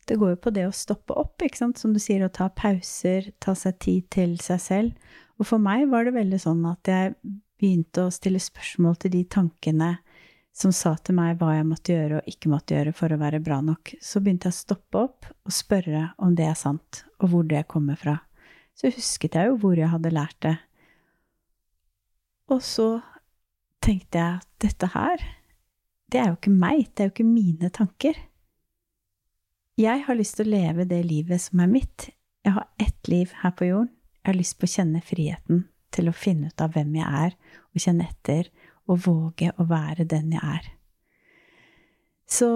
det 0.08 0.18
går 0.20 0.34
jo 0.34 0.42
på 0.44 0.52
det 0.54 0.66
å 0.68 0.74
stoppe 0.74 1.16
opp, 1.18 1.40
ikke 1.42 1.62
sant. 1.62 1.80
Som 1.80 1.94
du 1.96 2.02
sier, 2.02 2.24
å 2.24 2.32
ta 2.32 2.50
pauser, 2.52 3.32
ta 3.42 3.54
seg 3.58 3.80
tid 3.82 4.08
til 4.14 4.36
seg 4.42 4.62
selv. 4.62 5.12
Og 5.38 5.48
for 5.48 5.62
meg 5.62 5.88
var 5.92 6.06
det 6.06 6.16
veldig 6.18 6.40
sånn 6.42 6.64
at 6.68 6.90
jeg 6.90 7.14
begynte 7.58 8.06
å 8.06 8.14
stille 8.14 8.40
spørsmål 8.42 8.98
til 9.02 9.14
de 9.16 9.24
tankene 9.30 9.92
som 10.58 10.72
sa 10.74 10.96
til 10.98 11.14
meg 11.14 11.36
hva 11.38 11.52
jeg 11.54 11.66
måtte 11.68 11.94
gjøre 11.94 12.18
og 12.18 12.30
ikke 12.30 12.50
måtte 12.50 12.74
gjøre 12.74 12.94
for 12.96 13.14
å 13.14 13.20
være 13.20 13.38
bra 13.44 13.60
nok. 13.62 13.92
Så 14.02 14.18
begynte 14.22 14.50
jeg 14.50 14.56
å 14.56 14.58
stoppe 14.58 15.02
opp 15.06 15.28
og 15.30 15.54
spørre 15.54 16.08
om 16.18 16.34
det 16.38 16.48
er 16.48 16.58
sant, 16.58 17.04
og 17.22 17.30
hvor 17.30 17.46
det 17.46 17.68
kommer 17.70 17.98
fra. 18.00 18.16
Så 18.74 18.90
husket 18.94 19.38
jeg 19.38 19.50
jo 19.50 19.58
hvor 19.62 19.78
jeg 19.78 19.90
hadde 19.92 20.14
lært 20.14 20.38
det. 20.42 20.56
Og 22.50 22.62
så 22.64 22.88
tenkte 23.84 24.18
jeg 24.18 24.40
at 24.40 24.48
dette 24.64 24.90
her, 24.96 25.22
det 26.10 26.20
er 26.22 26.30
jo 26.32 26.38
ikke 26.38 26.54
meg, 26.56 26.88
det 26.90 27.04
er 27.04 27.10
jo 27.10 27.14
ikke 27.14 27.28
mine 27.28 27.70
tanker. 27.74 28.18
Jeg 29.78 30.02
har 30.08 30.18
lyst 30.18 30.40
til 30.40 30.48
å 30.48 30.56
leve 30.56 30.88
det 30.90 31.04
livet 31.06 31.44
som 31.44 31.62
er 31.62 31.70
mitt. 31.70 32.08
Jeg 32.42 32.56
har 32.56 32.66
ett 32.82 33.10
liv 33.10 33.34
her 33.44 33.54
på 33.54 33.68
jorden. 33.68 33.92
Jeg 34.24 34.32
har 34.32 34.40
lyst 34.40 34.58
på 34.58 34.66
å 34.66 34.72
kjenne 34.72 35.02
friheten 35.04 35.68
til 35.94 36.10
å 36.10 36.16
finne 36.16 36.50
ut 36.50 36.64
av 36.64 36.74
hvem 36.74 36.96
jeg 36.98 37.20
er, 37.20 37.36
og 37.72 37.84
kjenne 37.84 38.08
etter, 38.08 38.50
og 38.88 39.04
våge 39.06 39.52
å 39.56 39.66
være 39.68 40.08
den 40.08 40.32
jeg 40.34 40.42
er. 40.42 40.72
Så 42.28 42.48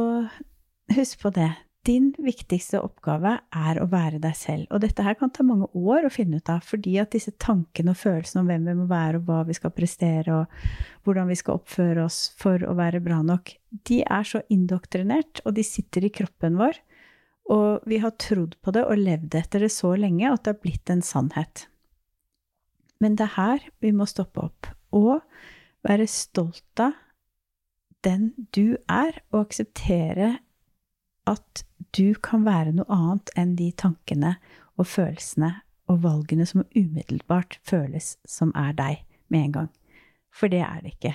husk 0.93 1.23
på 1.23 1.33
det. 1.35 1.51
Din 1.83 2.13
viktigste 2.23 2.79
oppgave 2.79 3.33
er 3.59 3.81
å 3.83 3.89
være 3.91 4.21
deg 4.23 4.37
selv. 4.39 4.69
Og 4.71 4.85
dette 4.85 5.03
her 5.03 5.17
kan 5.19 5.33
ta 5.35 5.43
mange 5.43 5.67
år 5.75 6.07
å 6.07 6.13
finne 6.15 6.39
ut 6.39 6.51
av, 6.53 6.61
fordi 6.63 6.95
at 7.03 7.11
disse 7.15 7.33
tankene 7.43 7.91
og 7.91 7.99
følelsene 7.99 8.45
om 8.45 8.53
hvem 8.53 8.69
vi 8.69 8.75
må 8.79 8.87
være, 8.91 9.19
og 9.19 9.27
hva 9.27 9.41
vi 9.49 9.57
skal 9.59 9.75
prestere, 9.75 10.37
og 10.37 11.03
hvordan 11.03 11.33
vi 11.33 11.39
skal 11.41 11.59
oppføre 11.59 12.05
oss 12.05 12.21
for 12.39 12.63
å 12.63 12.77
være 12.79 13.03
bra 13.03 13.19
nok, 13.27 13.51
de 13.91 13.99
er 14.05 14.29
så 14.29 14.45
indoktrinert, 14.53 15.43
og 15.43 15.57
de 15.59 15.67
sitter 15.67 16.07
i 16.07 16.13
kroppen 16.15 16.61
vår. 16.61 16.79
Og 17.51 17.89
vi 17.91 17.99
har 18.05 18.15
trodd 18.23 18.55
på 18.63 18.77
det 18.77 18.85
og 18.87 19.03
levd 19.03 19.35
etter 19.41 19.67
det 19.67 19.73
så 19.75 19.97
lenge 19.99 20.31
at 20.31 20.45
det 20.45 20.55
har 20.55 20.63
blitt 20.63 20.93
en 20.95 21.03
sannhet. 21.03 21.67
Men 23.03 23.19
det 23.19 23.27
er 23.27 23.35
her 23.41 23.67
vi 23.83 23.91
må 23.91 24.07
stoppe 24.07 24.45
opp 24.47 24.71
og 24.95 25.25
være 25.87 26.07
stolt 26.11 26.83
av 26.83 26.95
den 28.03 28.33
du 28.55 28.79
er, 28.91 29.19
og 29.31 29.47
akseptere 29.47 30.37
at 31.31 31.63
du 31.95 32.15
kan 32.23 32.47
være 32.47 32.75
noe 32.75 32.89
annet 32.91 33.31
enn 33.39 33.55
de 33.59 33.69
tankene 33.79 34.37
og 34.81 34.89
følelsene 34.91 35.53
og 35.91 36.03
valgene 36.03 36.47
som 36.49 36.65
umiddelbart 36.75 37.59
føles 37.67 38.17
som 38.29 38.51
er 38.59 38.75
deg 38.79 39.05
med 39.31 39.47
en 39.47 39.55
gang. 39.59 39.71
For 40.33 40.51
det 40.51 40.63
er 40.65 40.81
det 40.83 40.95
ikke. 40.97 41.15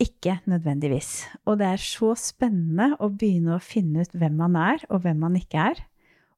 Ikke 0.00 0.38
nødvendigvis. 0.48 1.28
Og 1.44 1.60
det 1.60 1.68
er 1.68 1.82
så 1.84 2.14
spennende 2.18 2.94
å 2.98 3.10
begynne 3.12 3.58
å 3.58 3.62
finne 3.62 4.06
ut 4.06 4.14
hvem 4.16 4.38
man 4.40 4.56
er, 4.56 4.86
og 4.88 5.04
hvem 5.04 5.20
man 5.20 5.36
ikke 5.36 5.66
er. 5.72 5.82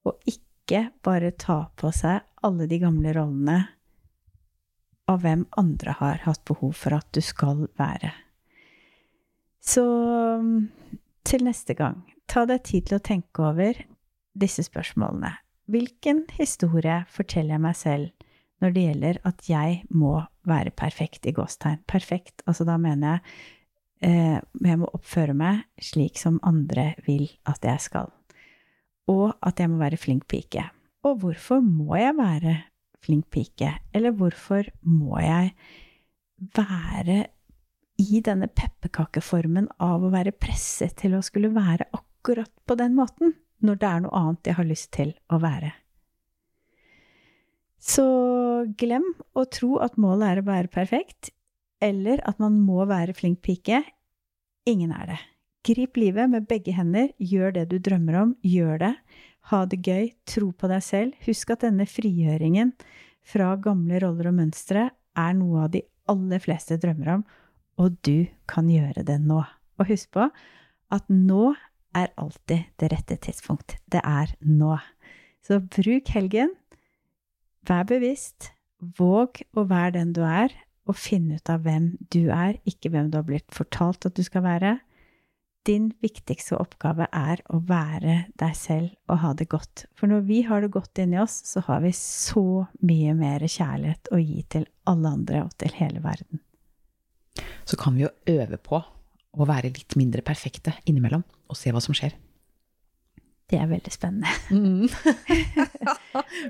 Og 0.08 0.18
ikke 0.26 0.88
bare 1.04 1.30
ta 1.38 1.64
på 1.78 1.92
seg 1.94 2.26
alle 2.42 2.66
de 2.70 2.80
gamle 2.82 3.14
rollene 3.14 3.60
av 5.12 5.22
hvem 5.24 5.46
andre 5.60 5.96
har 6.00 6.22
hatt 6.26 6.42
behov 6.48 6.74
for 6.78 6.96
at 6.96 7.08
du 7.14 7.20
skal 7.24 7.66
være. 7.80 8.12
Så 9.62 9.84
til 11.22 11.44
neste 11.46 11.76
gang, 11.78 12.02
ta 12.26 12.44
deg 12.48 12.64
tid 12.66 12.88
til 12.88 12.98
å 12.98 13.04
tenke 13.04 13.44
over 13.46 13.78
disse 14.34 14.64
spørsmålene. 14.66 15.36
Hvilken 15.70 16.24
historie 16.34 17.02
forteller 17.12 17.56
jeg 17.56 17.62
meg 17.62 17.78
selv 17.78 18.28
når 18.62 18.74
det 18.74 18.84
gjelder 18.86 19.18
at 19.28 19.48
jeg 19.48 19.78
må 19.94 20.16
være 20.48 20.72
perfekt 20.74 21.26
i 21.30 21.34
gåstegn? 21.36 21.84
Perfekt, 21.90 22.42
altså 22.46 22.66
da 22.66 22.76
mener 22.80 23.14
jeg 23.14 23.22
eh, 24.10 24.38
jeg 24.66 24.80
må 24.82 24.90
oppføre 24.90 25.36
meg 25.38 25.62
slik 25.82 26.18
som 26.18 26.40
andre 26.46 26.92
vil 27.06 27.28
at 27.48 27.62
jeg 27.66 27.86
skal. 27.86 28.10
Og 29.10 29.30
at 29.42 29.62
jeg 29.62 29.70
må 29.70 29.78
være 29.82 30.00
flink 30.00 30.26
pike. 30.30 30.64
Og 31.06 31.22
hvorfor 31.22 31.62
må 31.62 31.96
jeg 31.98 32.14
være 32.18 32.56
flink 33.02 33.28
pike? 33.34 33.74
Eller 33.94 34.14
hvorfor 34.16 34.68
må 34.86 35.20
jeg 35.22 35.52
være 36.56 37.18
i 38.02 38.22
denne 38.24 38.48
pepperkakeformen 38.48 39.68
av 39.82 40.02
å 40.02 40.10
være 40.12 40.34
presset 40.34 40.96
til 41.02 41.14
å 41.16 41.22
skulle 41.24 41.52
være 41.54 41.90
akkurat 41.94 42.50
på 42.66 42.78
den 42.78 42.96
måten, 42.98 43.36
når 43.62 43.78
det 43.78 43.88
er 43.88 44.02
noe 44.04 44.18
annet 44.18 44.50
jeg 44.50 44.58
har 44.58 44.68
lyst 44.68 44.92
til 44.96 45.14
å 45.30 45.38
være? 45.42 45.72
Så 47.82 48.06
glem 48.78 49.08
å 49.34 49.42
tro 49.50 49.76
at 49.82 49.98
målet 49.98 50.28
er 50.28 50.40
å 50.42 50.46
være 50.46 50.70
perfekt, 50.70 51.32
eller 51.82 52.22
at 52.28 52.38
man 52.38 52.60
må 52.62 52.84
være 52.86 53.14
flink 53.18 53.40
pike. 53.42 53.82
Ingen 54.70 54.92
er 54.94 55.08
det. 55.10 55.20
Grip 55.66 55.98
livet 55.98 56.30
med 56.30 56.46
begge 56.50 56.74
hender, 56.74 57.10
gjør 57.18 57.54
det 57.58 57.68
du 57.70 57.76
drømmer 57.82 58.18
om, 58.20 58.36
gjør 58.46 58.78
det. 58.82 58.92
Ha 59.50 59.64
det 59.66 59.80
gøy, 59.82 60.12
tro 60.28 60.52
på 60.54 60.70
deg 60.70 60.84
selv. 60.86 61.16
Husk 61.26 61.50
at 61.54 61.64
denne 61.66 61.86
frigjøringen 61.88 62.74
fra 63.26 63.54
gamle 63.62 64.00
roller 64.02 64.30
og 64.30 64.38
mønstre 64.38 64.88
er 65.18 65.34
noe 65.38 65.66
av 65.66 65.72
de 65.74 65.82
aller 66.10 66.42
fleste 66.42 66.78
drømmer 66.82 67.16
om, 67.16 67.26
og 67.80 67.98
du 68.06 68.26
kan 68.50 68.68
gjøre 68.70 69.04
det 69.06 69.18
nå. 69.22 69.42
Og 69.80 69.88
husk 69.88 70.12
på 70.14 70.28
at 70.92 71.08
nå 71.10 71.52
er 71.96 72.12
alltid 72.20 72.68
det 72.80 72.90
rette 72.92 73.18
tidspunkt. 73.20 73.76
Det 73.90 74.00
er 74.04 74.32
nå. 74.40 74.76
Så 75.44 75.60
bruk 75.60 76.12
helgen. 76.14 76.54
Vær 77.68 77.86
bevisst. 77.88 78.52
Våg 78.82 79.44
å 79.54 79.66
være 79.70 79.96
den 79.98 80.14
du 80.16 80.22
er, 80.26 80.54
og 80.90 80.98
finn 80.98 81.28
ut 81.30 81.50
av 81.52 81.62
hvem 81.62 81.92
du 82.10 82.32
er, 82.34 82.56
ikke 82.66 82.90
hvem 82.90 83.12
du 83.12 83.20
har 83.20 83.26
blitt 83.28 83.46
fortalt 83.54 84.08
at 84.08 84.16
du 84.18 84.24
skal 84.26 84.42
være. 84.46 84.76
Din 85.68 85.90
viktigste 86.02 86.56
oppgave 86.58 87.06
er 87.14 87.42
å 87.52 87.60
være 87.68 88.16
deg 88.40 88.54
selv 88.58 88.90
og 89.10 89.20
ha 89.22 89.32
det 89.38 89.48
godt. 89.52 89.84
For 89.94 90.10
når 90.10 90.24
vi 90.28 90.40
har 90.48 90.64
det 90.64 90.72
godt 90.74 90.98
inni 91.02 91.20
oss, 91.22 91.38
så 91.46 91.62
har 91.68 91.82
vi 91.84 91.92
så 91.96 92.66
mye 92.82 93.14
mer 93.18 93.44
kjærlighet 93.46 94.10
å 94.12 94.18
gi 94.22 94.42
til 94.50 94.66
alle 94.90 95.14
andre 95.18 95.44
og 95.46 95.54
til 95.62 95.74
hele 95.78 96.02
verden. 96.04 96.42
Så 97.64 97.78
kan 97.78 97.94
vi 97.96 98.04
jo 98.04 98.10
øve 98.32 98.58
på 98.58 98.82
å 99.32 99.48
være 99.48 99.70
litt 99.72 99.96
mindre 99.96 100.24
perfekte 100.26 100.74
innimellom, 100.84 101.22
og 101.48 101.56
se 101.56 101.72
hva 101.72 101.80
som 101.80 101.96
skjer. 101.96 102.16
Det 103.48 103.60
er 103.60 103.68
veldig 103.70 103.92
spennende. 103.92 104.28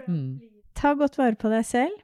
Mm. 0.09 0.39
Ta 0.79 0.95
godt 0.99 1.19
vare 1.19 1.39
på 1.39 1.51
deg 1.53 1.67
selv. 1.67 1.95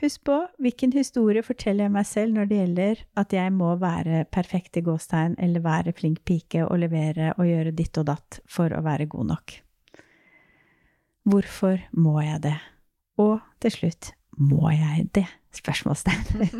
Husk 0.00 0.24
på 0.26 0.36
hvilken 0.62 0.92
historie 0.96 1.42
forteller 1.44 1.86
jeg 1.86 1.94
meg 1.94 2.06
selv 2.08 2.36
når 2.36 2.48
det 2.50 2.58
gjelder 2.60 3.02
at 3.20 3.34
jeg 3.36 3.52
må 3.54 3.74
være 3.80 4.24
perfekt 4.32 4.78
i 4.80 4.84
gåstegn, 4.84 5.36
eller 5.38 5.64
være 5.64 5.94
flink 5.96 6.24
pike 6.26 6.64
og 6.66 6.80
levere 6.82 7.32
og 7.38 7.48
gjøre 7.48 7.74
ditt 7.76 8.00
og 8.02 8.08
datt 8.10 8.40
for 8.50 8.74
å 8.74 8.82
være 8.84 9.08
god 9.12 9.30
nok. 9.34 9.56
Hvorfor 11.24 11.80
må 11.96 12.18
jeg 12.20 12.42
det? 12.44 12.56
Og 13.22 13.38
til 13.62 13.76
slutt, 13.78 14.12
må 14.36 14.72
jeg 14.74 15.08
det? 15.14 15.28
Spørsmålstegn. 15.54 16.50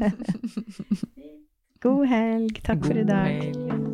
God 1.85 2.07
helg. 2.09 2.63
Takk 2.65 2.87
for 2.87 3.03
i 3.03 3.05
dag. 3.05 3.94